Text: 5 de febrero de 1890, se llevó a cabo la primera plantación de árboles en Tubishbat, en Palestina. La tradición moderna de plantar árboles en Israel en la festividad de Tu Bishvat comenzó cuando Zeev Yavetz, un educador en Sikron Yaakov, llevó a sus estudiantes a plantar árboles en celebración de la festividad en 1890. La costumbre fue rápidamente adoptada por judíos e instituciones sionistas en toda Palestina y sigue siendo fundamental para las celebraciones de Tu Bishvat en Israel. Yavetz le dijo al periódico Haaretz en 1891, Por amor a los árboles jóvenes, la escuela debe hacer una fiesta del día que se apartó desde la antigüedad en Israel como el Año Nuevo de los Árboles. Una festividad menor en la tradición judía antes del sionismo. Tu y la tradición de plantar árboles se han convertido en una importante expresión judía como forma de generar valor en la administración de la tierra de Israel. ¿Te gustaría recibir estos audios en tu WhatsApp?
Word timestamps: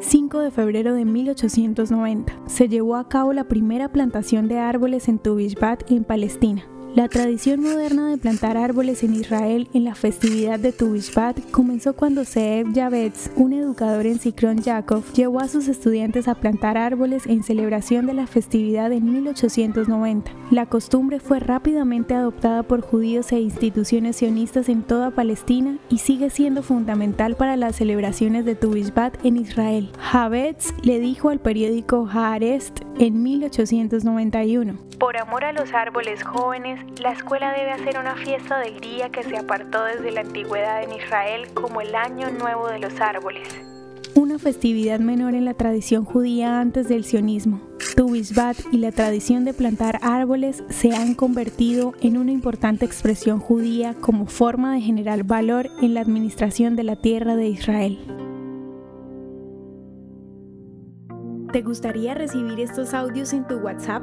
5 0.00 0.38
de 0.38 0.50
febrero 0.52 0.94
de 0.94 1.04
1890, 1.04 2.32
se 2.46 2.68
llevó 2.68 2.96
a 2.96 3.08
cabo 3.08 3.32
la 3.32 3.44
primera 3.44 3.90
plantación 3.90 4.46
de 4.46 4.58
árboles 4.58 5.08
en 5.08 5.18
Tubishbat, 5.18 5.90
en 5.90 6.04
Palestina. 6.04 6.64
La 6.98 7.06
tradición 7.06 7.62
moderna 7.62 8.10
de 8.10 8.18
plantar 8.18 8.56
árboles 8.56 9.04
en 9.04 9.14
Israel 9.14 9.68
en 9.72 9.84
la 9.84 9.94
festividad 9.94 10.58
de 10.58 10.72
Tu 10.72 10.94
Bishvat 10.94 11.38
comenzó 11.52 11.94
cuando 11.94 12.24
Zeev 12.24 12.72
Yavetz, 12.72 13.30
un 13.36 13.52
educador 13.52 14.04
en 14.06 14.18
Sikron 14.18 14.58
Yaakov, 14.58 15.04
llevó 15.12 15.38
a 15.38 15.46
sus 15.46 15.68
estudiantes 15.68 16.26
a 16.26 16.34
plantar 16.34 16.76
árboles 16.76 17.28
en 17.28 17.44
celebración 17.44 18.06
de 18.06 18.14
la 18.14 18.26
festividad 18.26 18.90
en 18.90 19.12
1890. 19.12 20.32
La 20.50 20.66
costumbre 20.66 21.20
fue 21.20 21.38
rápidamente 21.38 22.14
adoptada 22.14 22.64
por 22.64 22.80
judíos 22.80 23.30
e 23.30 23.38
instituciones 23.38 24.16
sionistas 24.16 24.68
en 24.68 24.82
toda 24.82 25.12
Palestina 25.12 25.78
y 25.88 25.98
sigue 25.98 26.30
siendo 26.30 26.64
fundamental 26.64 27.36
para 27.36 27.56
las 27.56 27.76
celebraciones 27.76 28.44
de 28.44 28.56
Tu 28.56 28.70
Bishvat 28.70 29.24
en 29.24 29.36
Israel. 29.36 29.92
Yavetz 30.12 30.74
le 30.82 30.98
dijo 30.98 31.28
al 31.28 31.38
periódico 31.38 32.08
Haaretz 32.12 32.72
en 32.98 33.22
1891, 33.22 34.80
Por 34.98 35.16
amor 35.16 35.44
a 35.44 35.52
los 35.52 35.72
árboles 35.72 36.24
jóvenes, 36.24 36.80
la 37.00 37.12
escuela 37.12 37.52
debe 37.52 37.70
hacer 37.70 37.98
una 37.98 38.16
fiesta 38.16 38.58
del 38.58 38.80
día 38.80 39.10
que 39.10 39.22
se 39.22 39.36
apartó 39.36 39.84
desde 39.84 40.10
la 40.10 40.22
antigüedad 40.22 40.82
en 40.82 40.92
Israel 40.92 41.48
como 41.54 41.80
el 41.80 41.94
Año 41.94 42.30
Nuevo 42.30 42.68
de 42.68 42.78
los 42.80 43.00
Árboles. 43.00 43.48
Una 44.14 44.38
festividad 44.38 44.98
menor 44.98 45.34
en 45.34 45.44
la 45.44 45.54
tradición 45.54 46.04
judía 46.04 46.60
antes 46.60 46.88
del 46.88 47.04
sionismo. 47.04 47.60
Tu 47.94 48.14
y 48.16 48.78
la 48.78 48.92
tradición 48.92 49.44
de 49.44 49.54
plantar 49.54 49.98
árboles 50.02 50.62
se 50.68 50.94
han 50.94 51.14
convertido 51.14 51.94
en 52.00 52.16
una 52.16 52.32
importante 52.32 52.84
expresión 52.84 53.40
judía 53.40 53.94
como 53.94 54.26
forma 54.26 54.74
de 54.74 54.80
generar 54.80 55.24
valor 55.24 55.68
en 55.82 55.94
la 55.94 56.00
administración 56.00 56.76
de 56.76 56.84
la 56.84 56.96
tierra 56.96 57.36
de 57.36 57.48
Israel. 57.48 57.98
¿Te 61.52 61.62
gustaría 61.62 62.14
recibir 62.14 62.60
estos 62.60 62.94
audios 62.94 63.32
en 63.32 63.46
tu 63.46 63.56
WhatsApp? 63.56 64.02